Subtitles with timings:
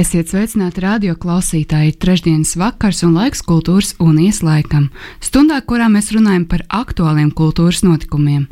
[0.00, 1.90] Esiet sveicināti radio klausītāji.
[1.90, 4.86] Ir trešdienas vakars un laiks kultūras un ieslaikam.
[5.20, 8.46] Stundā, kurā mēs runājam par aktuāliem kultūras notikumiem.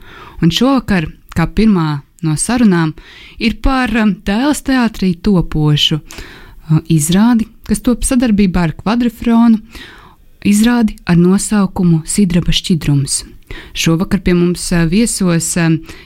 [0.44, 2.92] Un šovakar, kā pirmā no sarunām,
[3.40, 9.62] ir par um, tēlas teātrī topošu uh, izrādi, kas top sadarbībā ar kvadrifronu,
[10.44, 13.22] izrādi ar nosaukumu Sidraba šķidrums.
[13.78, 15.52] Šovakar pie mums viesos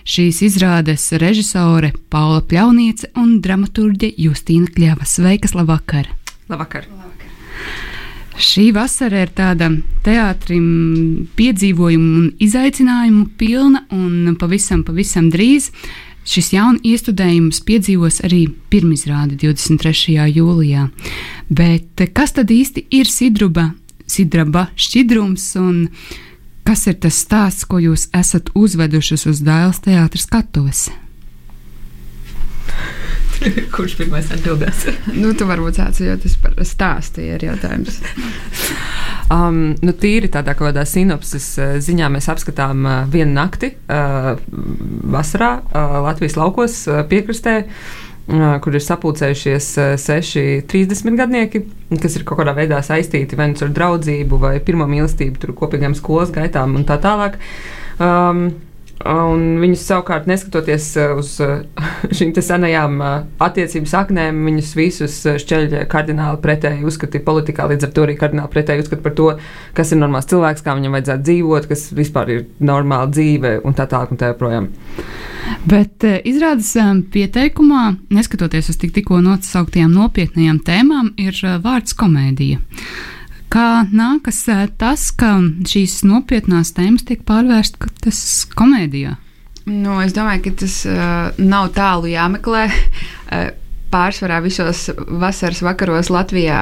[0.04, 5.08] šīs izrādes režisore Paula Pļauniece un dramaturģe Justīna Kļava.
[5.08, 6.10] Sveikas, labvakar!
[6.52, 6.88] Labvakar!
[8.42, 9.68] Šī vasara ir tāda
[10.06, 10.64] teātrim
[11.36, 15.68] piedzīvojumu un izaicinājumu pilna, un pavisam, pavisam drīz
[16.28, 20.16] šis jaunu iestudējums piedzīvos arī pirmizrādi 23.
[20.32, 20.88] jūlijā.
[21.52, 23.72] Bet kas tad īsti ir sidruba,
[24.06, 25.82] sidraba šķidrums un
[26.62, 30.84] Kas ir tas stāsts, ko jūs esat uzvedušas uz Dāles teātras skatuves?
[33.74, 34.84] Kurš pirmais atbildēs?
[35.22, 37.98] nu, tu varbūt sāc, jo tas par stāstu ir jautājums.
[39.34, 44.36] um, nu, tīri tādā kādā sinopsis uh, ziņā mēs apskatām uh, vienu nakti uh,
[45.16, 47.58] vasarā uh, Latvijas laukos uh, piekrastē.
[47.66, 48.11] Uh,
[48.62, 51.64] kur ir sapulcējušies seši 30 gadnieki,
[52.02, 56.30] kas ir kaut kādā veidā saistīti vai nu ar draudzību, vai pirmo mīlestību, kopīgām skolas
[56.34, 57.40] gaitām un tā tālāk.
[57.98, 58.46] Um,
[59.08, 60.86] Un viņus savukārt, neskatoties
[61.18, 61.32] uz
[62.16, 63.00] šīm senajām
[63.42, 67.66] attiecību saknēm, viņus visus šķeļ kardināli pretēji uzskati politikā.
[67.72, 69.28] Līdz ar to arī kardināli pretēji uzskati par to,
[69.76, 73.88] kas ir normāls cilvēks, kā viņam vajadzētu dzīvot, kas vispār ir normāla dzīve un tā
[73.90, 74.70] tālāk un tā joprojām.
[75.68, 81.96] Bet eh, izrādes eh, pieteikumā, neskatoties uz tik, tikko nosauktajām nopietnajām tēmām, ir eh, vārds
[81.98, 82.62] komēdija.
[83.52, 84.46] Kā nākas
[84.80, 85.34] tas, ka
[85.68, 88.22] šīs nopietnās tēmas tiek pārvērstas
[88.56, 89.18] komēdijā?
[89.68, 92.68] Nu, es domāju, ka tas uh, nav tālu jāmeklē.
[93.32, 93.46] Uh,
[93.92, 94.86] pārsvarā visos
[95.22, 96.60] vasaras vakaros Latvijā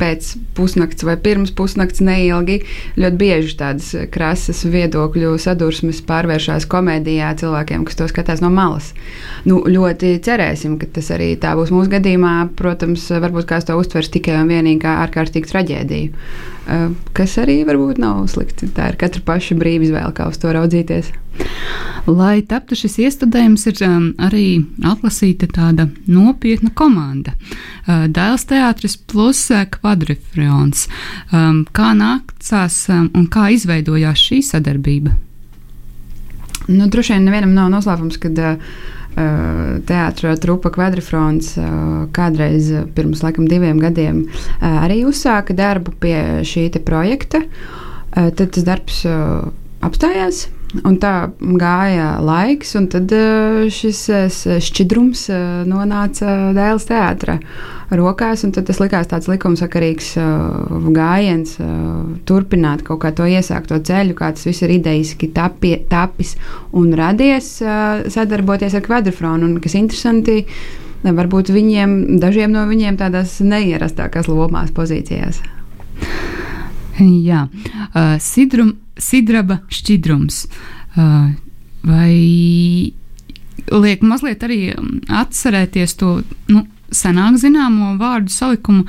[0.00, 2.60] pēc pusnakts vai pirms pusnakts neilgi
[2.98, 8.92] ļoti bieži tādas krasas viedokļu sadursmes pārvēršas komēdijā cilvēkiem, kas to skatās no malas.
[9.48, 12.34] Nu, ļoti cerēsim, ka tas arī tā būs mūsu gadījumā.
[12.58, 16.26] Protams, varbūt kāds to uztvers tikai un vienīgi kā ārkārtīgu traģēdiju,
[17.16, 18.70] kas arī varbūt nav slikti.
[18.74, 21.14] Tā ir katra paša brīva izvēle, kā uz to raudzīties.
[22.08, 27.34] Lai taptu šis iestudējums, ir um, arī atlasīta tāda nopietna komanda.
[27.84, 30.86] Uh, Dēls teātris plus uh, kvadrifrons.
[31.28, 35.12] Um, kā nācās um, un kā izveidojās šī sadarbība?
[36.68, 41.70] Nu, droši vien nevienam nav noslēpums, ka uh, teātris trupa kvadrifrons uh,
[42.16, 47.44] kādreiz pirms laikam diviem gadiem uh, arī uzsāka darbu pie šī projekta.
[47.44, 49.50] Uh, tad tas darbs uh,
[49.84, 50.46] apstājās.
[50.68, 57.38] Un tā gāja laiks, un tad eh, šis eh, šķidrums eh, nonāca dēls teātra
[57.96, 58.44] rokās.
[58.52, 60.10] Tas likās tāds likumsakarīgs
[60.92, 61.54] gājiens,
[62.28, 66.34] turpināt kaut kā to iesākto ceļu, kā tas viss ir idejiski tapi, tapis
[66.76, 67.54] un radies,
[68.12, 69.48] sadarboties ar kvadrifronu.
[69.48, 70.42] Un, kas interesanti,
[71.00, 75.40] varbūt viņiem, dažiem no viņiem tādās neierastākās lomās pozīcijās.
[77.30, 80.46] Jā, uh, sidrum, sidraba šķidrums.
[80.98, 81.30] Uh,
[81.86, 82.92] vai
[83.68, 84.72] liek mazliet arī
[85.12, 86.18] atcerēties to
[86.50, 88.86] nu, senāk zināmo vārdu salikumu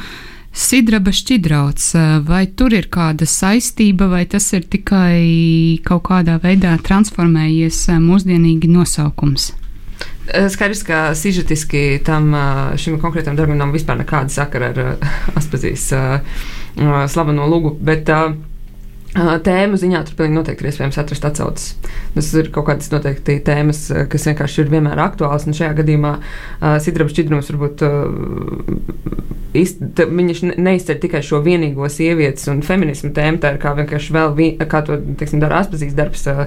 [0.56, 1.92] sidraba šķidrauts.
[2.28, 9.52] Vai tur ir kāda saistība, vai tas ir tikai kaut kādā veidā transformējies mūsdienīgi nosaukums?
[10.30, 12.32] Skaidrs, ka sižetiski tam
[12.78, 15.08] šim konkrētam darbam nav vispār nekāda sakara ar
[15.40, 15.90] Aspazijas
[17.08, 17.78] slaveno lugu.
[17.80, 18.34] Bet, uh,
[19.20, 21.74] Tēmu ziņā tur pilnīgi noteikti ir iespējams atrast atsauces.
[22.16, 25.48] Tas ir kaut kādas noteikti tēmas, kas vienkārši ir vienmēr aktuālas.
[25.50, 32.46] Un šajā gadījumā uh, Sidrabs šķidrums varbūt uh, ist, viņš neizceļ tikai šo vienīgo sievietes
[32.52, 33.42] un feminismu tēmu.
[33.42, 36.46] Tā ir kā vienkārši vēl, vi, kā to teiksim, dara Aspazīs darbs uh,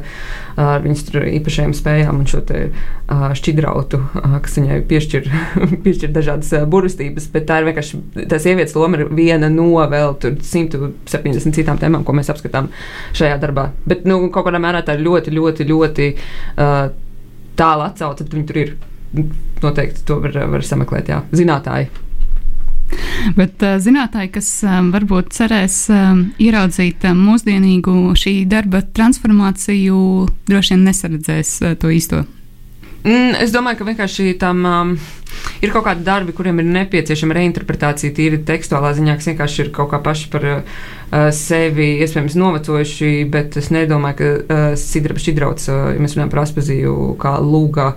[0.60, 1.08] ar viņas
[1.40, 5.28] īpašajām spējām un šo te uh, šķidrautu, uh, kas viņai piešķir,
[5.84, 7.26] piešķir dažādas uh, burvestības.
[7.34, 12.14] Bet tā ir vienkārši, tā sievietes loma ir viena no vēl 170 citām tēmām, ko
[12.16, 13.70] mēs apskatām uzskatām šajā darbā.
[13.86, 16.08] Bet nu, kaut kādā mērā tā ir ļoti, ļoti, ļoti
[16.56, 16.92] uh,
[17.56, 18.76] tālu atcaucama, tad viņi tur ir.
[19.62, 21.90] Noteikti to var, var sameklēt, jā, zinātāji.
[23.36, 29.98] Bet uh, zinātnē, kas um, varbūt cerēs um, ieraudzīt um, mūsdienīgu šī darba transformāciju,
[30.48, 32.24] droši vien nesaredzēs uh, to īsto.
[33.02, 34.90] Mm, es domāju, ka vienkārši tam um,
[35.64, 39.90] ir kaut kādi darbi, kuriem ir nepieciešama reinterpretācija, tīri tekstuālā ziņā, kas vienkārši ir kaut
[39.90, 40.82] kā paši par uh,
[41.34, 46.44] sevi iespējams novecojuši, bet es nedomāju, ka uh, Sidraba Šidrauts, uh, ja mēs runājam par
[46.46, 47.94] Aspaziju, kā lūgā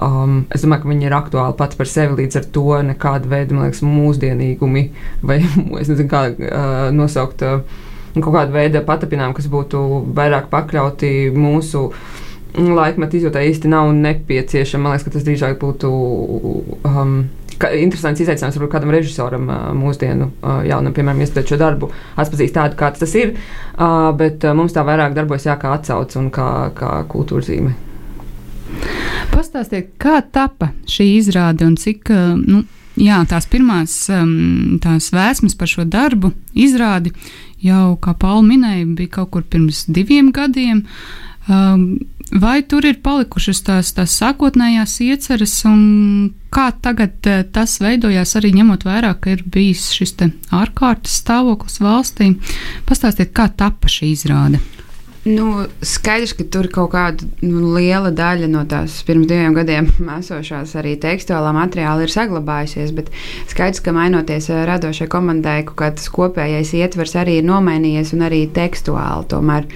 [0.00, 3.58] Um, es domāju, ka viņi ir aktuāli pats par sevi, līdz ar to nekāda veida
[3.58, 4.84] liekas, mūsdienīgumi,
[5.28, 7.60] vai es nezinu, kā uh, nosaukt uh,
[8.16, 9.82] kaut kādu veidu patapinājumu, kas būtu
[10.16, 11.90] vairāk pakļauti mūsu
[12.58, 14.86] laikmetu izjūtai, īsti nav nepieciešama.
[14.86, 15.92] Man liekas, ka tas drīzāk būtu.
[16.88, 17.22] Um,
[17.70, 19.46] interesants izaicinājums varbūt kādam režisoram
[19.78, 20.30] mūsdienu
[20.66, 23.36] jaunam, piemēram, iestrādāt šo darbu, atpazīt tādu, kāds tas ir,
[24.18, 27.76] bet mums tā vairāk darbojas jā, kā atsauce un kā, kā kultūra zīme.
[29.30, 32.10] Pastāstiet, kā tapa šī izrāde un cik
[32.40, 32.64] nu,
[32.98, 33.96] jā, tās pirmās
[34.82, 37.12] tās vēsmas par šo darbu izrādi
[37.62, 40.82] jau, kā Paula minēja, bija kaut kur pirms diviem gadiem.
[41.46, 45.80] Vai tur ir palikušas tās, tās sākotnējās ieceres, un
[46.54, 47.18] kā tagad
[47.52, 50.14] tas veidojās, arī ņemot vērā, ka ir bijis šis
[50.54, 52.30] ārkārtas stāvoklis valstī?
[52.88, 54.62] Pastāstiet, kā tapa šī izrāde.
[55.22, 59.86] Nu, skaidrs, ka tur kaut kāda nu, liela daļa no tās pirms diviem gadiem
[60.18, 63.12] esošās arī tekstuālā materiāla ir saglabājusies, bet
[63.52, 68.26] skaidrs, ka mainoties eh, radošai komandai, kaut kā tas kopējais ietvers arī ir nomainījies un
[68.30, 69.28] arī tekstuāli.
[69.30, 69.68] Tomēr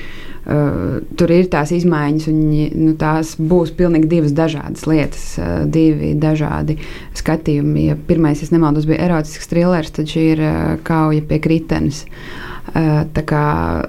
[0.47, 2.37] Uh, tur ir tās izmaiņas, un
[2.79, 6.77] nu, tās būs pilnīgi divas dažādas lietas, uh, divi dažādi
[7.19, 7.89] skatījumi.
[7.89, 12.05] Ja pirmais, ja nemaldos, bija erotisks trilers, tad šī ir uh, kauja pie kritenes.
[12.07, 13.43] Uh, Tā kā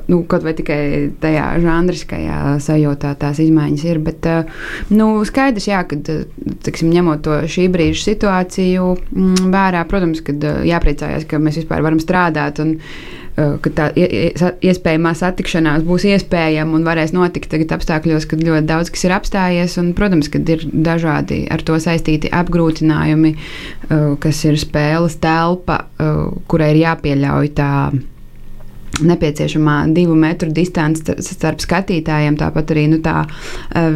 [0.07, 0.79] nu, kaut vai tikai
[1.21, 3.99] tajā žanriskajā sajūtā tās izmaiņas ir.
[4.05, 4.27] Bet
[4.93, 5.97] nu, skaidrs, jā, ka
[6.67, 10.35] tiksim, ņemot to šī brīža situāciju mm, vērā, protams, ka
[10.67, 12.61] jāpriecājas, ka mēs vispār varam strādāt.
[12.63, 12.77] Un,
[13.37, 19.05] ka tā iespējamā satikšanās būs iespējama un varēs notikt tagad apstākļos, kad ļoti daudz kas
[19.05, 19.77] ir apstājies.
[19.81, 23.35] Un, protams, ka ir dažādi ar to saistīti apgrūtinājumi,
[24.23, 25.83] kas ir spēles telpa,
[26.49, 27.71] kurai ir jāpieļauj tā
[29.03, 33.25] nepieciešamā divu metru distance starp skatītājiem, tāpat arī nu, tā,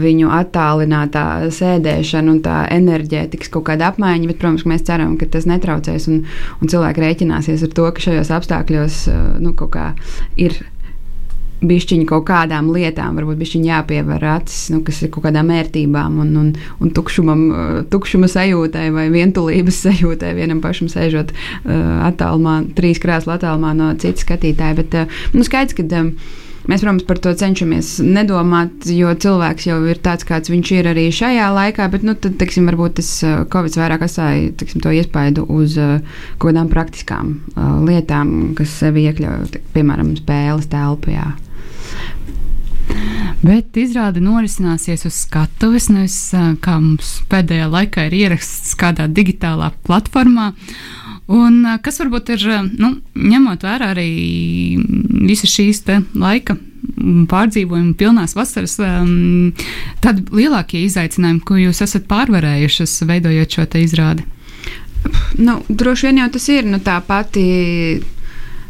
[0.02, 4.32] viņu attālinātā sēdēšana un tā enerģētikas kaut kāda apmaiņa.
[4.32, 6.24] Bet, protams, mēs ceram, ka tas netraucēs un,
[6.60, 9.02] un cilvēki rēķināsies ar to, ka šajos apstākļos
[9.42, 9.56] nu,
[10.42, 10.62] ir
[11.62, 16.36] bišķiņu kaut kādām lietām, varbūt bišķiņu jāpievar acis, nu, kas ir kaut kādām ērtībām un,
[16.42, 23.02] un, un tukšumam, uh, tukšuma sajūtai vai vientulības sajūtai vienam pašam sēžot uh, attālumā, trīs
[23.02, 24.80] krēslu attālumā no citas skatītāja.
[24.82, 26.16] Bet uh, nu, skaidrs, ka um,
[26.70, 31.08] Mēs, protams, par to cenšamies nedomāt, jo cilvēks jau ir tāds, kāds viņš ir arī
[31.10, 35.48] šajā laikā, bet, nu, tad, teiksim, varbūt tas uh, Covid vairāk atstāja teiksim, to iespaidu
[35.50, 35.98] uz uh,
[36.38, 37.34] kaut kādām praktiskām
[37.88, 41.32] lietām, kas sevi iekļauj, piemēram, spēles telpā.
[43.42, 46.18] Bet izrāde norisināsies uz skatuves, nevis
[46.62, 50.52] kā mums pēdējā laikā ir ieraksts kādā digitālā platformā.
[51.32, 52.44] Un, kas varbūt ir,
[52.78, 54.12] nu, ņemot vērā arī
[55.26, 55.82] visas šīs
[56.14, 56.58] laika
[57.32, 58.78] pārdzīvojumu, pilnās vasaras,
[60.04, 64.28] tad lielākie izaicinājumi, ko jūs esat pārvarējušas, veidojot šo izrādi?
[65.42, 67.46] Nu, droši vien jau tas ir nu, tā pati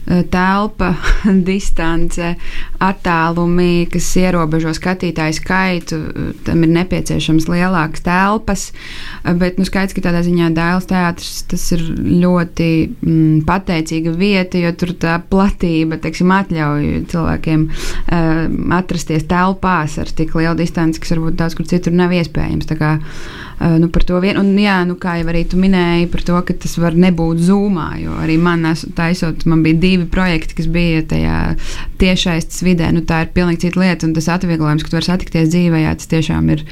[0.06, 0.96] telpa,
[1.50, 2.34] distance,
[2.82, 6.00] attālumi, kas ierobežo skatītāju skaitu.
[6.02, 11.68] Eh, tam ir nepieciešams lielākas telpas, eh, bet nu, skaidrs, ka tādā ziņā Dēls teātris
[11.78, 11.86] ir
[12.24, 18.42] ļoti mm, pateicīga vieta, jo tur tā platība teiksim, atļauj cilvēkiem uh,
[18.76, 22.68] atrasties telpās ar tik lielu distanci, kas varbūt daudz kur citur nav iespējams.
[22.70, 26.08] Tā kā, uh, nu, par to vien, un jā, nu, kā jau arī tu minēji,
[26.12, 28.66] par to, ka tas var nebūt zūmā, jo arī man,
[28.98, 31.38] taisot, man bija divi projekti, kas bija tajā
[32.02, 32.90] tiešais vidē.
[32.96, 35.94] Nu, tā ir pilnīgi cita lieta, un tas atvieglojums, ka tu vari satikties dzīvē, jā,
[36.00, 36.64] tas tiešām ir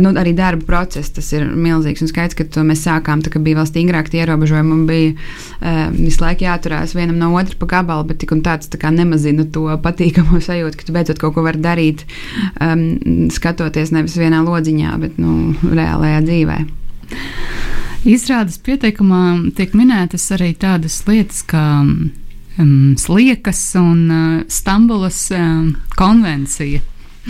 [0.00, 1.12] nu, arī darba process.
[1.14, 4.74] Tas ir milzīgs un skaidrs, ka to mēs sākām, tā, bija vēl stingrāk tie ierobežojumi
[4.74, 8.70] un bija uh, visu laiku jāturās vienam no otra pa gabalu, bet tik un tāds
[8.72, 12.06] tā kā nemazina to patīkamo sajūtu, ka tu beidzot kaut ko vari darīt,
[12.64, 16.37] um, skatoties nevis vienā lodziņā, bet nu, reālajā dzīvē.
[18.08, 26.80] Izrādes pieteikumā tiek minētas arī tādas lietas, kā um, sliekas un uh, Stambulas um, konvencija.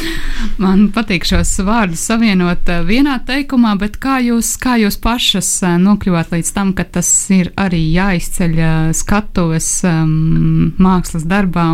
[0.62, 5.76] Man patīk šos vārdus savienot uh, vienā teikumā, bet kā jūs, kā jūs pašas uh,
[5.82, 11.68] nokļuvāt līdz tam, ka tas ir arī jāizceļ uh, skatuves um, mākslas darbā,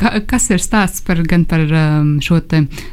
[0.00, 2.40] ka, kas ir stāsts par, gan par um, šo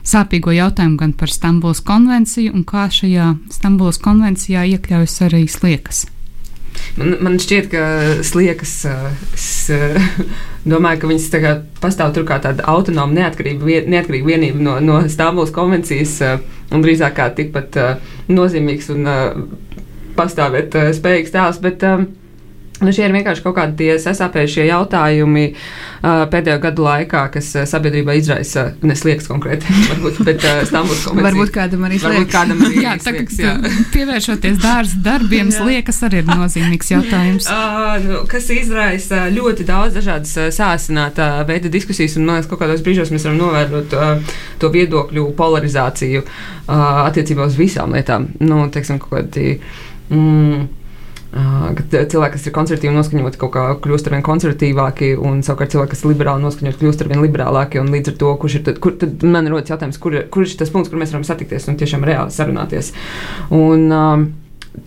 [0.07, 6.05] sāpīgo jautājumu, gan par Stambulas konvenciju, un kā šajā Stambulas konvencijā iekļaujas arī sliekas?
[6.97, 7.81] Man, man šķiet, ka
[8.25, 8.73] sliekas,
[9.35, 9.47] es
[10.71, 11.27] domāju, ka viņas
[11.81, 16.17] pastāv tur kā tāda autonoma, neatkarīga, neatkarīga vienība no, no Stambulas konvencijas
[16.73, 17.77] un drīzāk kā tikpat
[18.31, 19.11] nozīmīgs un
[20.17, 21.61] pastāvēt spējīgs tēls.
[21.63, 21.85] Bet,
[22.77, 28.67] Nu, šie ir vienkārši kaut kādi sasāpējušie jautājumi uh, pēdējo gadu laikā, kas sabiedrībā izraisa
[28.85, 31.25] nesliegs konkrēti, varbūt, bet uh, Stambuls konvencija.
[31.31, 32.35] varbūt kādam arī Varbūt sliekas.
[32.35, 35.65] kādam arī Jā, sliegs, tagad uh, pievēršoties dārza darbiem, Jā.
[35.71, 37.49] liekas arī ir nozīmīgs jautājums.
[37.49, 42.65] Uh, nu, kas izraisa ļoti daudz dažādas sāsināta veida diskusijas, un man liekas, ka kaut
[42.67, 48.29] kādos brīžos mēs varam novērot uh, to viedokļu polarizāciju uh, attiecībā uz visām lietām.
[48.45, 49.57] Nu, teiksim, kaut kādi.
[50.13, 50.67] Mm,
[51.91, 56.03] cilvēki, kas ir konservatīvi noskaņoti, kaut kā kļūst ar vien konservatīvāki, un savukārt cilvēki, kas
[56.03, 57.83] ir liberāli noskaņoti, kļūst ar vien liberālāki.
[57.83, 60.73] Līdz ar to, kurš ir tad, kur, tad man rodas jautājums, kur, kur ir tas
[60.73, 62.93] punkts, kur mēs varam satikties un tiešām reāli sarunāties.
[63.53, 64.27] Un, um,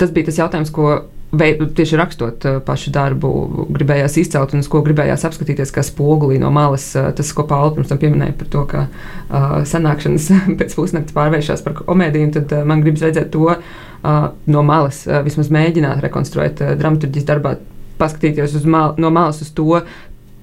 [0.01, 1.01] tas bija tas jautājums, ko
[1.33, 3.31] vei, tieši rakstot uh, pašu darbu,
[3.71, 6.89] gribējās izcelt un uz ko gribējās apskatīties, kā spogulī no malas.
[6.99, 11.65] Uh, tas, ko Pāvils pirms tam pieminēja par to, ka uh, sanākšanas pēc pusnakts pārvēršas
[11.67, 16.65] par komēdiju, tad uh, man gribas redzēt to uh, no malas, uh, vismaz mēģināt rekonstruēt
[16.65, 17.57] uh, dramaturģijas darbā,
[18.01, 19.83] paskatīties mal, no malas uz to.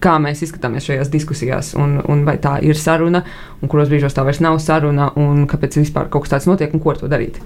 [0.03, 3.23] Kā mēs izskatāmies šajās diskusijās, un, un vai tā ir saruna,
[3.61, 6.83] un kuros brīžos tā vairs nav saruna, un kāpēc vispār kaut kas tāds notiek, un
[6.83, 7.39] ko ar to darīt.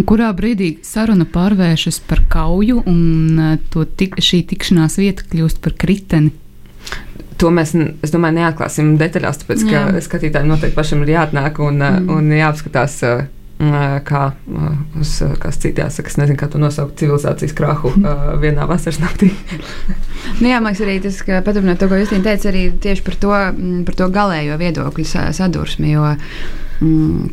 [0.00, 5.76] Un kurā brīdī saruna pārvēršas par kauju, un to tik, šī tikšanās vieta kļūst par
[5.76, 6.32] kriteni?
[7.38, 10.00] To mēs, es domāju, neatklāsim detaļās, tāpēc, ka Jā.
[10.02, 12.08] skatītājiem noteikti pašam ir jāatnāk un, mm.
[12.10, 17.56] un jāapskatās, uh, kā uh, uz kāds cits jāsaka, es nezinu, kā to nosaukt, civilizācijas
[17.58, 17.90] krahu
[18.42, 19.32] vienā vasaras naktī.
[20.38, 23.14] Nu, jā, man liekas, arī tas, ka paturpinot to, ko Justīna teica, arī tieši par
[23.18, 25.90] to, mm, par to galējo viedokļu sa- sadursmi.
[25.94, 26.12] Jo,
[26.84, 27.30] mm,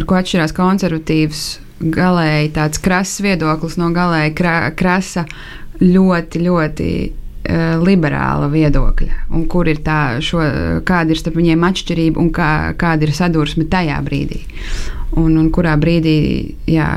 [0.00, 1.42] ar ko atšķirās konservatīvs,
[1.94, 5.26] galēji tāds krass viedoklis no galēji kra, krasa,
[5.82, 6.88] ļoti, ļoti
[7.48, 10.42] liberāla viedokļa, un kur ir tā, šo,
[10.86, 14.42] kāda ir starp viņiem atšķirība un kā, kāda ir sadursme tajā brīdī.
[15.16, 16.18] Un, un kurā brīdī,
[16.68, 16.90] jā,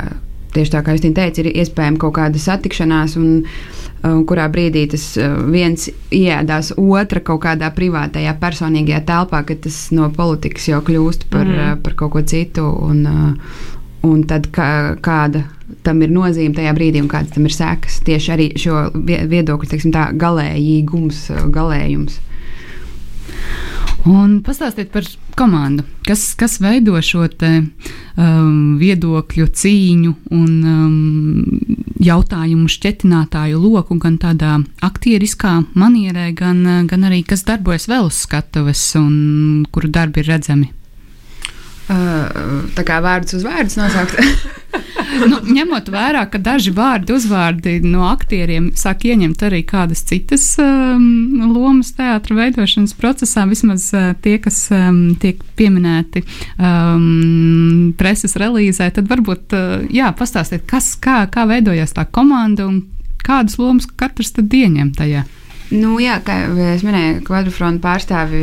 [0.52, 3.46] tieši tā kā jūs teicat, ir iespējama kaut kāda satikšanās, un,
[4.08, 9.86] un kurā brīdī tas uh, viens iedās otra kaut kādā privātajā, personīgajā telpā, kad tas
[9.96, 11.80] no politikas jau kļūst par, mm.
[11.86, 12.68] par kaut ko citu.
[12.90, 13.06] Un,
[14.02, 15.46] un tad kā, kāda
[15.86, 18.00] tam ir nozīme tajā brīdī un kādas tam ir sekas.
[18.06, 21.24] Tieši arī šo vie- viedokļu teiksim, tā, galējīgums,
[21.54, 22.20] galējums.
[24.08, 25.06] Un pastāstiet par
[25.38, 27.50] komandu, kas, kas veido šo te,
[28.18, 31.46] um, viedokļu cīņu un um,
[32.02, 38.82] jautājumu šķetinātāju loku, gan tādā aktieriskā manierē, gan, gan arī kas darbojas vēl uz skatuves
[38.98, 40.72] un kuru darbi ir redzami.
[41.88, 44.18] Tā kā vārdus uz vārdus nosaukt.
[45.30, 51.42] nu, ņemot vērā, ka daži vārdi, uzvārdi no aktieriem sāk ieņemt arī kādas citas um,
[51.52, 56.24] lomas teātros veidošanas procesā, vismaz uh, tie, kas um, tiek pieminēti
[56.56, 62.84] um, preses relīzē, tad varbūt uh, jā, pastāstiet, kas, kā, kā veidojās tā komanda un
[63.22, 65.26] kādas lomas katrs tad ieņem tajā.
[65.72, 66.52] Nu, jā, kā jau
[66.84, 68.42] minēju, kvadrfronta pārstāvi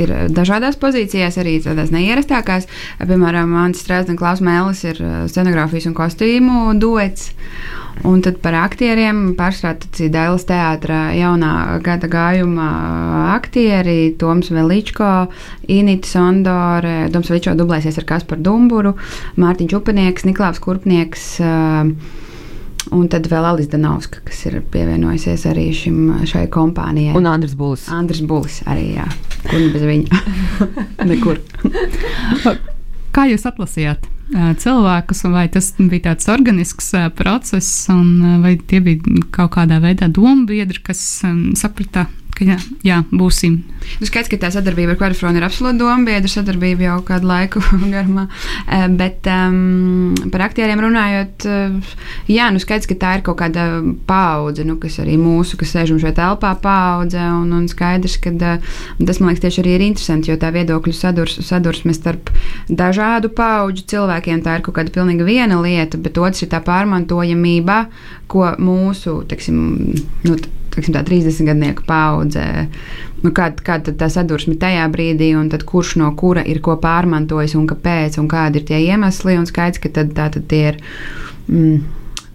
[0.00, 2.66] ir dažādās pozīcijās, arī tādās neierastākās.
[2.98, 7.30] Piemēram, Mans Strāzs un Klaus Mēlis ir uh, scenogrāfijas un kostīmu duets.
[8.10, 12.66] Un tad par aktieriem pārstrādāts Dailas teātra jaunā gada gājuma
[13.36, 15.12] aktieri Toms Veličko,
[15.70, 18.96] Inita Sondore, Toms Veličko dublēsies ar Kasparu Dumburu,
[19.38, 21.30] Mārtiņš Upenieks, Niklaus Kurpnieks.
[21.38, 22.22] Uh,
[22.92, 27.14] Un tad vēl Alis Danovska, kas ir pievienojusies arī šim, šai kompānijai.
[27.16, 27.86] Un Andris Bulis.
[27.92, 29.06] Andris Bulis arī, jā.
[29.46, 30.24] Kur nu bez viņa?
[31.10, 31.40] Nekur.
[33.14, 34.10] Kā jūs atlasījāt
[34.60, 37.86] cilvēkus, vai tas bija tāds organisks process,
[38.42, 41.22] vai tie bija kaut kādā veidā dombiedri, kas
[41.60, 43.60] saprata, ka jā, jā būsim.
[44.00, 47.62] Nu, skaidrs, ka tā sadarbība ar Kvadrfronu ir absolūti dombiedra sadarbība jau kādu laiku
[47.94, 48.26] garumā.
[48.66, 51.92] Eh, Bet um, par aktieriem runājot, eh,
[52.32, 53.66] jā, nu skaidrs, ka tā ir kaut kāda
[54.08, 57.20] paudze, nu, kas arī mūsu, kas sēžam šajā telpā, paudze.
[57.20, 60.96] Un, un skaidrs, ka uh, tas man liekas tieši arī ir interesanti, jo tā viedokļu
[60.96, 62.32] sadurs, sadursme starp
[62.68, 67.84] dažādu paudžu cilvēkiem tā ir kaut kāda pilnīgi viena lieta, bet otrs ir tā pārmantojamība,
[68.30, 69.58] ko mūsu, teiksim,
[70.24, 70.38] nu,
[70.74, 72.44] tā 30 gadnieku paudze,
[73.22, 77.56] nu, kāda, kāda tad tā sadursme tajā brīdī, un kurš no kura ir ko pārmantojis
[77.58, 80.80] un kāpēc, un kādi ir tie iemesli, un skaidrs, ka tad, tā tad tie ir.
[81.48, 81.84] Mm,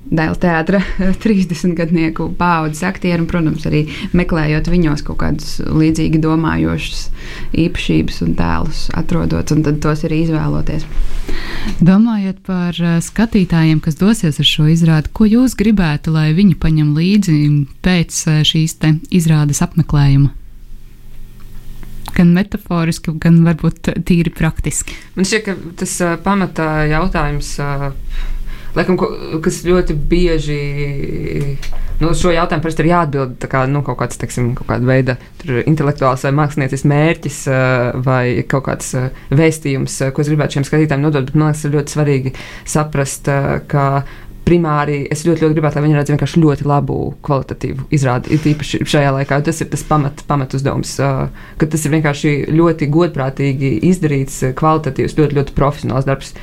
[0.09, 0.79] Dēls teātra
[1.23, 3.83] 30 gadnieku paudzes aktieri, un, protams, arī
[4.17, 7.03] meklējot viņos kaut kādus līdzīgi domājošus
[7.65, 10.87] īpašības un tēlus, atrodot, un tad tos arī izvēloties.
[11.85, 16.95] Domājot par ā, skatītājiem, kas dosies uz šo izrādi, ko jūs gribētu, lai viņi paņem
[16.97, 17.37] līdzi
[17.85, 18.79] pēc ā, šīs
[19.13, 20.33] izrādes apmeklējuma?
[22.17, 24.95] Gan metaforiski, gan varbūt tīri praktiski.
[25.15, 27.91] Man šķiet, ka tas uh, pamata jautājums, uh,
[28.77, 28.99] laikam,
[29.43, 30.59] kas ļoti bieži.
[31.99, 35.17] Nu, šo jautājumu parasti ir jāatbild kā, nu, kaut kāds, teiksim, kaut kāda veida
[35.67, 37.41] intelektuāls vai māksliniecis mērķis
[38.05, 38.93] vai kaut kāds
[39.35, 41.27] vēstījums, ko es gribētu šiem skatītājiem nodot.
[41.27, 42.33] Bet man liekas, ir ļoti svarīgi
[42.63, 43.27] saprast,
[43.67, 43.85] ka
[44.49, 48.33] primāri es ļoti, ļoti gribētu, lai viņi redz vienkārši ļoti labu kvalitatīvu izrādi.
[48.33, 52.89] Ir īpaši šajā laikā tas ir tas pamat, pamat uzdevums, ka tas ir vienkārši ļoti
[52.95, 56.33] godprātīgi izdarīts, kvalitatīvs, ļoti, ļoti profesionāls darbs.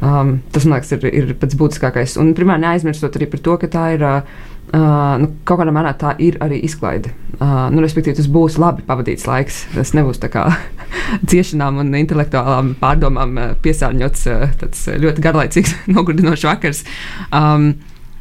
[0.00, 2.16] Um, tas, man liekas, ir, ir pats būtiskākais.
[2.20, 4.06] Un primāri neaizmirstot arī par to, ka tā ir.
[4.06, 7.10] Uh, Uh, nu, kaut kādā mērā tā ir arī izklaide.
[7.40, 9.64] Uh, nu, respektīvi, tas būs labi pavadīts laiks.
[9.74, 10.44] Tas nebūs tā kā
[11.32, 14.28] ciešanām un intelektuālām pārdomām piesārņots,
[14.60, 16.84] tāds ļoti garlaicīgs, nogurdinošs vakars.
[17.34, 17.72] Um,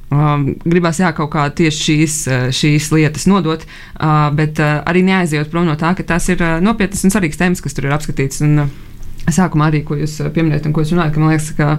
[0.09, 2.13] Um, gribās jā, kaut kā tieši šīs,
[2.57, 6.55] šīs lietas nodot, uh, bet uh, arī neaizejot prom no tā, ka tās ir uh,
[6.65, 8.41] nopietnas un svarīgas tēmas, kas tur ir apskatītas.
[8.41, 8.88] Un, uh,
[9.35, 11.71] Sākumā arī, ko jūs pieminējat, un ko es runāju, ka man liekas, ka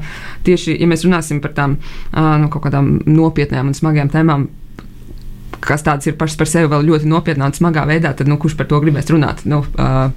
[0.46, 4.48] tieši, ja mēs runāsim par tām nu, kaut kādām nopietnām un smagām tēmām,
[5.60, 8.56] kas tādas ir pašas par sevi vēl ļoti nopietnā un smagā veidā, tad nu, kurš
[8.58, 9.44] par to gribēs runāt?
[9.48, 10.10] Nu, uh,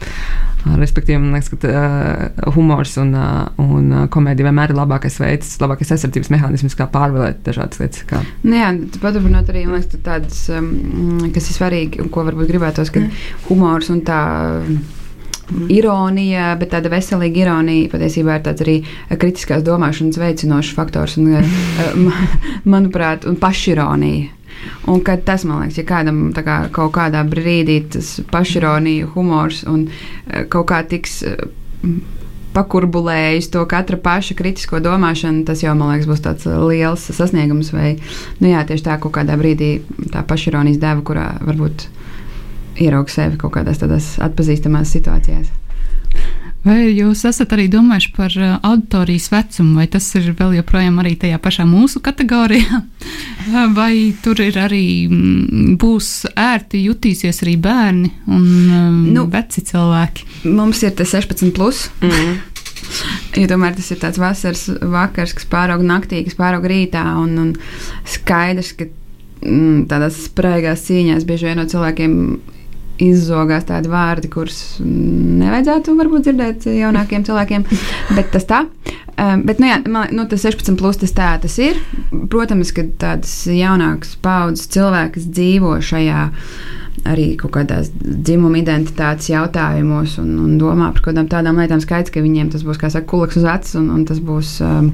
[0.64, 5.92] Respektīvi, man liekas, ka uh, humors un, uh, un komēdija vienmēr ir labākais veids, labākais
[5.92, 8.06] aizsardzības mehānisms, kā pārvarēt dažādas lietas.
[8.08, 8.22] Kā.
[8.46, 8.72] Nu, jā,
[9.04, 13.24] paturpinot arī liekas, tādas, um, kas ir svarīgi un ko varbūt gribētos, ka mm.
[13.50, 14.22] humors un tā.
[15.54, 15.70] Mm.
[15.70, 18.78] Ironija, bet tāda veselīga ironija patiesībā ir tāds arī
[19.12, 21.44] kritiskās domāšanas veicinošs faktors, un,
[22.74, 24.32] manuprāt, un pašironija.
[24.88, 30.44] Un tas, man liekas, ja kādam kā, kaut kādā brīdī tas pašironija, humors un e,
[30.52, 31.34] kaut kā tiks e,
[32.54, 37.74] pakurbulējis to katra paša kritisko domāšanu, tas jau, man liekas, būs tāds liels sasniegums.
[37.76, 37.96] Vai,
[38.40, 39.76] nu jā, tieši tā kaut kādā brīdī
[40.14, 41.88] tā pašironijas deva, kurā varbūt
[42.82, 45.52] ieraug sevi kaut kādās tādās atpazīstamās situācijās.
[46.64, 51.18] Vai jūs esat arī domājuši par uh, auditorijas vecumu, vai tas ir vēl joprojām arī
[51.20, 52.80] tajā pašā mūsu kategorijā,
[53.80, 60.48] vai tur ir arī mm, būs ērti jutīsies arī bērni un um, nu, veci cilvēki?
[60.48, 61.52] Mums ir tas 16.
[61.56, 61.90] Plus.
[62.02, 62.40] Mm.
[63.34, 67.48] Ja tomēr tas ir tāds vasaras vakars, kas pārauga naktī, kas pārauga rītā, un, un
[68.06, 72.14] skaidrs, ka mm, tādās spraigās cīņās bieži vien no cilvēkiem
[73.04, 77.66] izzogās tādi vārdi, kurus nevajadzētu varbūt dzirdēt jaunākiem cilvēkiem,
[78.18, 78.64] bet tas tā.
[79.14, 81.78] Um, bet, nu, jā, man, nu, tas 16, plus, tas tā tas ir.
[82.34, 86.24] Protams, ka tādas jaunākas paudzes cilvēki, kas dzīvo šajā
[87.10, 92.14] arī kaut kādās dzimuma identitātes jautājumos un, un domā par kaut kādām tādām lietām, skaidrs,
[92.14, 94.56] ka viņiem tas būs kā saka, kulaks uz acis un, un tas būs.
[94.66, 94.94] Um,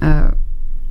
[0.00, 0.30] uh,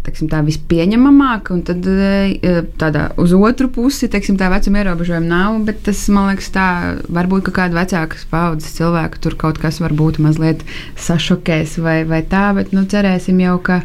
[0.09, 5.59] teiksim, tā vispieņemamāka, un tad e, tādā uz otru pusi teiksim, tā vecuma ierobežojuma nav.
[5.67, 6.67] Bet tas man liekas, tā
[7.07, 10.65] varbūt ka kāda vecākas paudzes cilvēka tur kaut kas varbūt mazliet
[10.99, 13.81] sašokēs vai, vai tā, bet nu, cerēsim jau, ka,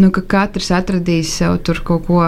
[0.00, 2.24] nu, ka katrs atradīs sev tur kaut ko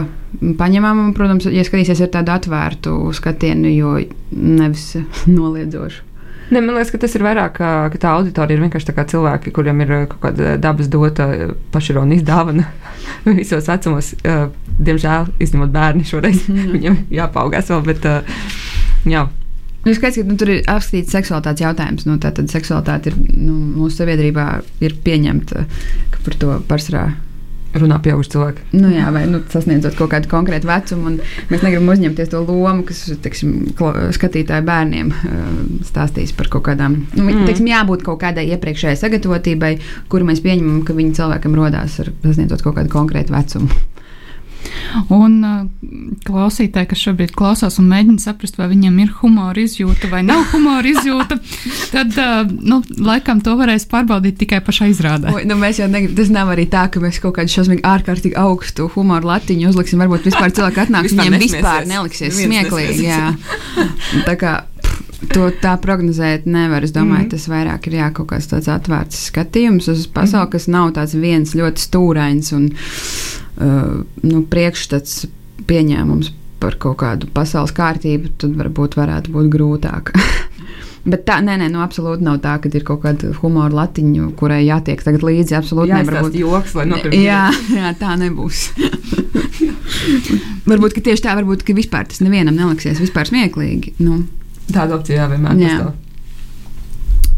[0.60, 3.96] paņemam, un, protams, ja skatīsies ar tādu atvērtu skatienu, jo
[4.30, 4.92] nevis
[5.38, 6.09] noliedzošu.
[6.54, 9.84] Ne, man liekas, ka tas ir vairāk, ka, ka tā auditorija ir vienkārši cilvēki, kuriem
[9.84, 11.28] ir kaut kāda dabas dota
[11.70, 12.66] pašironijas dāvana
[13.38, 14.14] visos vecumos.
[14.80, 18.10] Diemžēl, izņemot bērni šoreiz, viņam jāpaugās vēl, bet
[19.06, 19.28] jā.
[19.80, 22.04] Nu, skaidrs, ka nu, tur ir apskatīts seksualitātes jautājums.
[22.08, 24.46] Nu, tā tad seksualitāte ir nu, mūsu sabiedrībā
[24.84, 25.64] ir pieņemta,
[26.12, 27.06] ka par to pārsvarā
[27.78, 28.64] runā pieauguši cilvēki.
[28.74, 31.18] Nu, jā, vai nu, sasniedzot kaut kādu konkrētu vecumu, un
[31.52, 33.70] mēs negribam uzņemties to lomu, kas teiksim,
[34.16, 35.46] skatītāju bērniem uh,
[35.86, 37.00] stāstīs par kaut kādām.
[37.14, 37.46] Nu, mm.
[37.48, 39.74] teiksim, jābūt kaut kādai iepriekšējai sagatavotībai,
[40.10, 43.70] kuru mēs pieņemam, ka viņi cilvēkam rodās ar sasniedzot kaut kādu konkrētu vecumu.
[45.14, 45.60] Un uh,
[46.26, 50.90] klausītāji, kas šobrīd klausās un mēģina saprast, vai viņam ir humora izjūta vai nav humora
[50.90, 51.38] izjūta,
[51.94, 55.32] tad, uh, nu, laikam to varēs pārbaudīt tikai pašā izrādē.
[55.32, 58.38] O, nu, mēs jau negribam, tas nav arī tā, ka mēs kaut kādu šausmīgi ārkārtīgi
[58.40, 60.02] augstu humoru latiņu uzliksim.
[60.02, 63.06] Varbūt vispār cilvēki atnāks, viņiem vispār neliksies smieklīgi.
[63.06, 63.30] Jā.
[64.26, 64.58] Tā kā
[65.34, 66.84] To tā prognozēt nevar.
[66.86, 67.32] Es domāju, mm.
[67.34, 70.52] tas vairāk ir jā, kaut kāds tāds atvērts skatījums uz pasauli, mm.
[70.54, 72.70] kas nav tāds viens ļoti stūrains un
[73.60, 75.24] nu, priekšstats
[75.68, 80.12] pieņēmums par kaut kādu pasaules kārtību, tad varbūt varētu būt grūtāk.
[81.10, 84.60] Bet tā, nē, nē, nu, absolūti nav tā, ka ir kaut kāda humora latiņa, kurai
[84.66, 85.56] jātiek tagad līdzi.
[85.56, 87.22] Absolūti nevar būt joks, lai nokļūtu.
[87.24, 87.46] Jā,
[87.78, 88.66] jā, tā nebūs.
[90.70, 93.96] varbūt tieši tā, varbūt vispār tas nevienam neliksies vispār smieklīgi.
[94.04, 94.22] Nu.
[94.68, 95.96] Tāda opcija vienmēr pastāv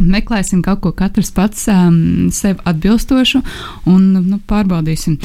[0.01, 3.43] meklēsim kaut ko katrs pats um, sev atbilstošu
[3.91, 5.19] un nu, pārbaudīsim.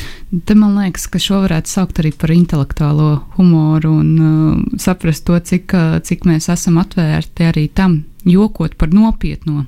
[0.46, 5.40] Te man liekas, ka šo varētu saukt arī par intelektuālo humoru un uh, saprast to,
[5.40, 9.66] cik, uh, cik mēs esam atvērti arī tam, jokot par nopietno.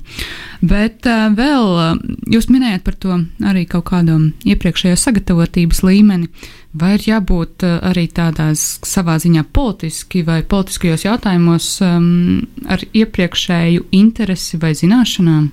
[0.60, 6.30] Bet uh, vēl uh, jūs minējat par to arī kaut kādu iepriekšējo sagatavotības līmeni.
[6.80, 13.88] Vai ir jābūt uh, arī tādās savā ziņā politiski vai politiskajos jautājumos um, ar iepriekšēju
[14.02, 15.48] interesi vai zināšanām?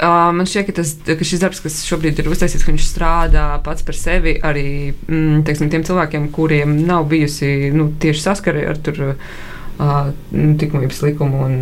[0.00, 3.84] Man šķiet, ka, tas, ka šis darbs, kas šobrīd ir uztaisīts, ka viņš strādā pats
[3.84, 9.02] par sevi arī mm, teiksim, tiem cilvēkiem, kuriem nav bijusi nu, tieši saskare ar tur.
[9.10, 11.54] Uh, likumības likumu un,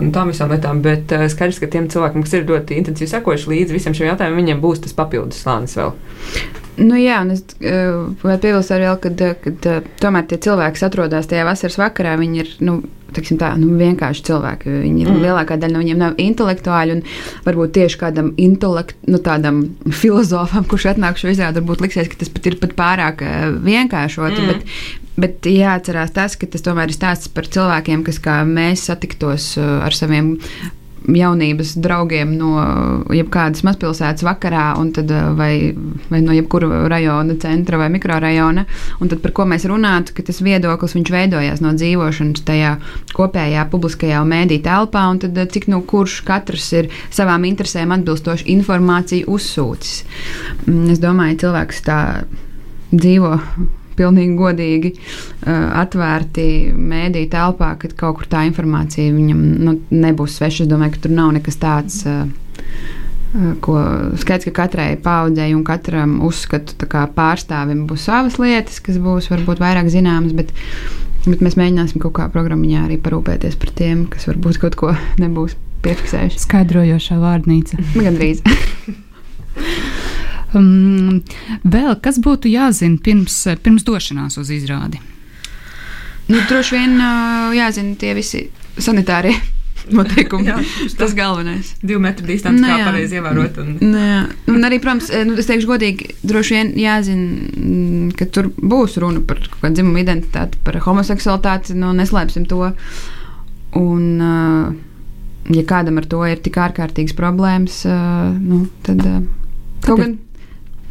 [0.00, 3.76] un tām visām lietām, bet skaidrs, ka tiem cilvēkiem, kas ir ļoti intensīvi sekojuši līdzi
[3.78, 5.94] visiem šiem jautājumiem, viņiem būs tas papildus slānis vēl.
[6.76, 11.78] Nu, jā, un es uh, piebilstu arī, ka uh, tomēr tie cilvēki, atrodas tajā vasaras
[11.80, 12.74] vakarā, viņi ir nu,
[13.16, 14.74] tā, nu, vienkārši cilvēki.
[14.82, 15.22] Viņi mm.
[15.24, 16.98] lielākā daļa no viņiem nav intelektuāļi.
[17.46, 18.34] Varbūt tieši kādam
[19.08, 19.22] nu,
[20.02, 23.24] filozofam, kurš atnāk šo izrādi, varbūt liksies, ka tas pat ir pat pārāk
[23.64, 24.44] vienkāršoti.
[24.44, 24.52] Mm.
[24.52, 29.54] Bet, Bet jāatcerās tas, ka tas tomēr ir stāsts par cilvēkiem, kas kā mēs satiktos
[29.60, 30.34] uh, ar saviem
[31.14, 32.56] jaunības draugiem no
[33.14, 35.74] jebkādas mazpilsētas vakarā, tad, eh, vai,
[36.10, 38.64] vai no jebkura rajona, centra vai mikrorajona.
[39.00, 42.76] Un tad par ko mēs runātu, ka tas viedoklis veidojās no dzīvošanas tajā
[43.14, 49.26] kopējā publiskajā mēdī telpā, un tad, cik nu kurš katrs ir savām interesēm atbilstoši informāciju
[49.26, 50.04] uzsūcis.
[50.66, 52.00] Mm, es domāju, cilvēks tā
[52.92, 53.38] dzīvo
[53.98, 60.64] pilnīgi godīgi, uh, atvērti mēdīju telpā, kad kaut kur tā informācija viņam nu, nebūs sveša.
[60.66, 62.02] Es domāju, ka tur nav nekas tāds.
[62.06, 62.26] Uh,
[63.36, 63.74] uh Ko
[64.16, 69.90] skaidrs, ka katrai paudzei un katram uzskatu pārstāvim būs savas lietas, kas būs varbūt vairāk
[69.92, 70.54] zināmas, bet,
[71.26, 75.58] bet mēs mēģināsim kaut kā programmā arī parūpēties par tiem, kas varbūt kaut ko nebūs
[75.84, 76.42] piefiksējuši.
[76.46, 77.82] Skaidrojošā vārnīca.
[78.06, 78.42] Gan drīz.
[80.56, 81.20] Um,
[81.66, 85.02] vēl kas būtu jāzina pirms, pirms došanās uz izrādi?
[86.26, 86.96] Nu, droši vien
[87.54, 88.46] jāzina tie visi
[88.82, 89.34] sanitārie
[89.96, 90.48] noteikumi.
[90.48, 90.56] jā,
[90.98, 91.74] tas galvenais.
[91.82, 93.60] Divu metru distance, kā pareizi ievērot.
[93.62, 93.76] Un...
[93.92, 94.08] Nē,
[94.50, 99.22] un arī, protams, nu, es teikšu godīgi, droši vien jāzina, mm, ka tur būs runa
[99.26, 102.72] par kaut kādu dzimumu identitāti, par homoseksualitāti, nu, neslēpsim to.
[103.76, 104.04] Un,
[105.52, 109.04] ja kādam ar to ir tik ārkārtīgas problēmas, nu, tad
[109.84, 110.16] kaut gan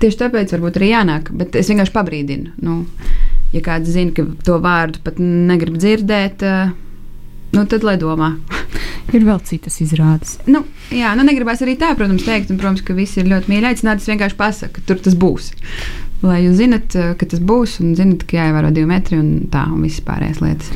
[0.02, 2.56] Tieši tāpēc varbūt arī jānāk, bet es vienkārši pabrīdinu.
[2.66, 2.82] Nu,
[3.56, 6.74] ja kāds zina, ka to vārdu pat negrib dzirdēt, eh,
[7.56, 8.34] nu, tad lai domā.
[9.16, 10.38] ir vēl citas izrādes.
[10.50, 13.70] Nu, jā, nu negribas arī tā, protams, teikt, un, protams, ka visi ir ļoti mīļi
[13.72, 14.04] aicināti.
[14.04, 15.52] Es vienkārši pasaku, tur tas būs.
[16.26, 19.68] Lai jūs zinat, eh, ka tas būs, un zinat, ka jāievēro divi metri un tā,
[19.72, 20.74] un visas pārējās lietas.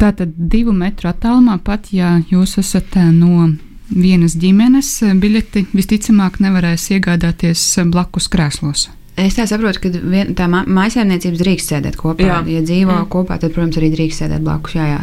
[0.00, 3.52] Tātad divu metru attālumā pat, ja jūs esat eh, no
[3.90, 8.88] vienas ģimenes biļeti visticamāk nevarēs iegādāties blakus krēslos.
[9.16, 12.26] Es tā saprotu, ka vien, tā mājsaimniecības drīkst sēdēt kopā.
[12.26, 12.40] Jā.
[12.52, 13.06] Ja dzīvo mm.
[13.12, 14.76] kopā, tad, protams, arī drīkst sēdēt blakus.
[14.76, 15.00] Jā, jā.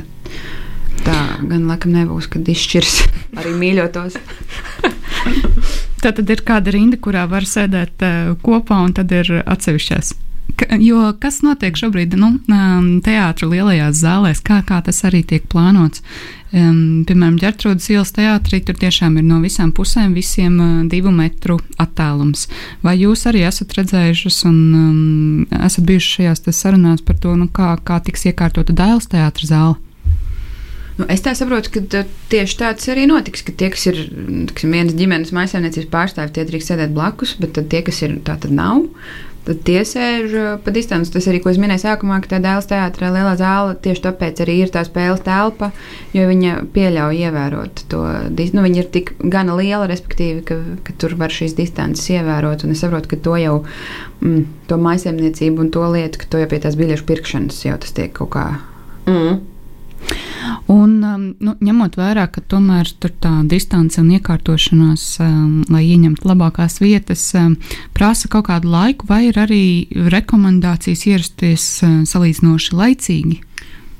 [1.03, 1.15] Tā
[1.49, 2.99] gan laikam nebūs, kad izšķirs
[3.41, 4.19] arī mīļotos.
[6.03, 10.13] Tā tad ir kāda rinda, kurā var sēdēt uh, kopā, un tad ir atsevišķās
[10.79, 12.35] Jo kas notiek šobrīd nu,
[13.03, 16.03] teātros lielajās zālēs, kā, kā tas arī tiek plānots?
[16.53, 21.57] Um, piemēram, ģērtrūdas ielas teātrī tur tiešām ir no visām pusēm visiem uh, divu metru
[21.81, 22.45] attālums.
[22.85, 27.73] Vai jūs arī esat redzējušas un um, esat bijuši šajās sarunās par to, nu, kā,
[27.81, 29.81] kā tiks iekārtota Dēls teātras zāle?
[30.99, 34.03] Nu, es tā saprotu, ka tieši tāds arī notiks, ka tie, kas ir
[34.51, 38.53] tiksim, vienas ģimenes maisaimniecības pārstāvji, tie drīkst sēdēt blakus, bet tie, kas ir tā, tad
[38.53, 38.83] nav.
[39.43, 41.11] Tad tie sēž uh, pa distanci.
[41.11, 44.57] Tas arī, ko es minēju sākumā, ka tā dēls teātrī lielā zāle tieši tāpēc arī
[44.63, 45.73] ir tā spēles telpa,
[46.15, 48.03] jo viņa pieļauj ievērot to.
[48.55, 52.63] Nu, viņa ir tik gana liela, respektīvi, ka, ka tur var šīs distances ievērot.
[52.63, 53.57] Un es saprotu, ka to jau,
[54.23, 57.97] mm, to maisaimniecību un to lietu, ka to jau pie tās biļešu pirkšanas jau tas
[57.99, 58.47] tiek kaut kā.
[59.09, 59.41] Mm.
[60.73, 66.79] Un, um, nu, ņemot vērā, ka tomēr tā distance un iekārtošanās, um, lai ieņemtu labākās
[66.81, 67.57] vietas, um,
[67.93, 69.63] prasa kaut kādu laiku, vai ir arī
[70.13, 73.41] rekomendācijas ierasties uh, salīdzinoši laicīgi?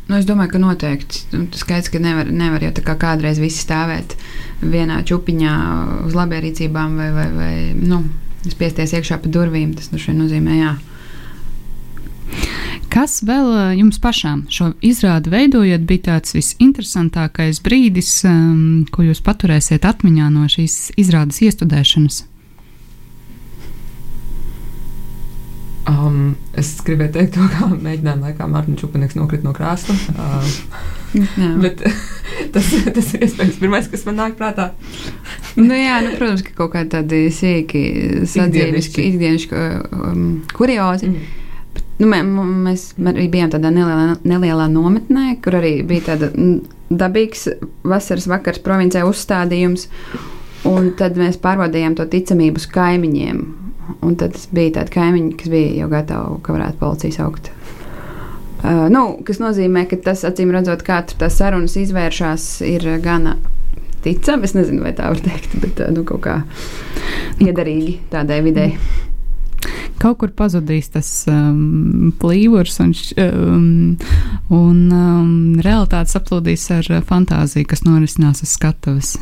[0.07, 1.21] Nu, es domāju, ka noteikti.
[1.31, 4.17] Nu, tas skaidrs, ka nevar, nevar jau tā kā kādreiz visi stāvēt
[4.63, 5.53] vienā čupiņā
[6.07, 8.01] uz labierīcībām vai, vai, vai nu,
[8.51, 9.71] spiesties iekšā pa durvīm.
[9.77, 10.73] Tas nu, nozīmē, jā.
[12.93, 19.24] Kas vēl eh, jums pašām šo izrādi veidojot, bija tāds visinteresantākais brīdis, um, ko jūs
[19.26, 22.22] paturēsiet atmiņā no šīs izrādes iestudēšanas?
[25.89, 29.98] Um, es gribēju teikt, to, kā mēģinājuma laikā Mārtiņš Čupanieks nokrita no krēsla.
[30.13, 30.54] Uh,
[31.65, 31.82] bet
[32.54, 34.69] tas, tas ir iespējams pirmais, kas man nāk prātā.
[35.58, 37.84] nu, jā, nu, protams, ka kaut kādi tādi sīki,
[38.32, 39.63] sadzīviski, ikdienišķi
[39.98, 41.10] um, kuriozi.
[41.10, 41.39] Mm.
[42.01, 46.32] Nu, mē, mēs arī bijām tādā nelielā, nelielā nometnē, kur arī bija tāda
[46.93, 47.47] dabīgs
[47.86, 49.88] vasaras vakars provincē uzstādījums.
[50.67, 53.43] Un tad mēs pārbaudījām to ticamību uz kaimiņiem.
[54.03, 57.51] Un tad bija tādi kaimiņi, kas bija jau gatavi, ka varētu policijas augt.
[58.63, 63.36] Uh, nu, kas nozīmē, ka tas, acīm redzot, kā tās sarunas izvēršas, ir gana
[64.06, 64.47] ticami.
[64.47, 66.39] Es nezinu, vai tā var teikt, bet nu, kaut kā
[67.43, 68.71] iederīgi tādai videi.
[68.77, 69.02] Mm
[70.03, 73.67] kaut kur pazudīs tas um, plīvurs un, um,
[74.53, 79.15] un um, realitāte saplūdīs ar uh, fantāziju, kas norisinās uz skatuves.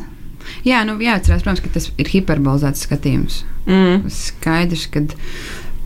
[0.66, 3.42] Jā, nu jāatcerās, protams, ka tas ir hiperbolizēts skatījums.
[3.66, 4.08] Mm.
[4.10, 5.04] Skaidrs, ka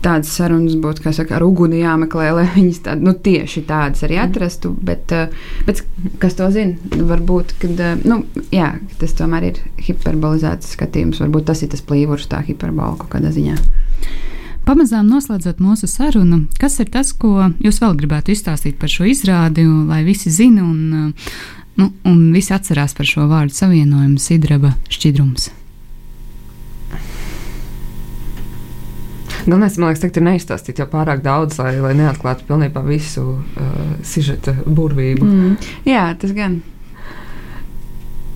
[0.01, 4.73] tādas sarunas būtu saka, ar uguni jāmeklē, lai viņas tād, nu, tieši tādas arī atrastu.
[4.89, 5.33] Bet, uh,
[5.67, 5.83] bet
[6.21, 6.77] kas to zina?
[7.13, 11.21] Varbūt kad, uh, nu, jā, tas tomēr ir hiperbolizēts skatījums.
[11.25, 13.57] Varbūt tas ir tas plīvurs, tā hiperbola kaut kādā ziņā.
[14.67, 19.63] Pamazām noslēdzot mūsu sarunu, kas ir tas, ko jūs vēl gribētu izstāstīt par šo izrādi,
[19.63, 21.13] lai visi zina un,
[21.79, 25.47] nu, un visi atcerās par šo vārdu savienojumu sidraba šķidrums?
[29.47, 33.75] Galvenais, man liekas, tagad ir neizstāstīt jau pārāk daudz, lai, lai neatklātu pilnībā visu uh,
[34.03, 35.23] sižeta burvību.
[35.23, 35.67] Mm.
[35.87, 36.59] Jā, tas gan.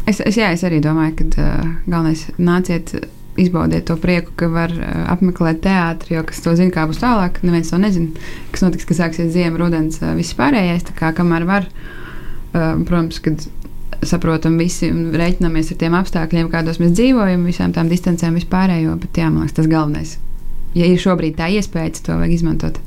[0.08, 2.96] Es, es, jā, es arī domāju, ka uh, galvenais nāciet
[3.40, 7.40] izbaudiet to prieku, ka var uh, apmeklēt teātri, jo kas to zina, kā būs tālāk.
[7.46, 8.28] Neviens to nezina.
[8.52, 10.88] Kas notiks, kad sāksies ziema, rudens, uh, viss pārējais.
[10.90, 13.48] Tā kā kamēr var, uh, protams, kad
[14.08, 18.96] saprotam visi un reiķinamies ar tiem apstākļiem, kādos mēs dzīvojam, visām tām distancēm, vispārējo.
[19.02, 20.18] Bet jā, man liekas, tas galvenais.
[20.78, 22.80] Ja ir šobrīd tā iespēja, tad to vajag izmantot.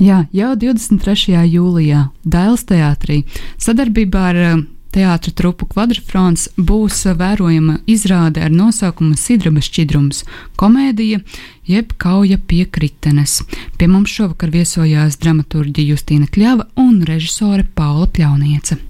[0.00, 1.42] Jā, jau 23.
[1.52, 3.22] jūlijā Dailas teātrī
[3.60, 4.38] sadarbībā ar
[4.90, 10.24] Teātris trupu kvadrants būs vērojama izrāde ar nosaukumu Sidraba šķidrums-
[10.60, 11.20] komēdija
[11.66, 13.42] jeb kauja pie kritenes.
[13.78, 18.89] Pie mums šovakar viesojās dramaturģija Justīna Kļava un režisore Paula Pļauniece.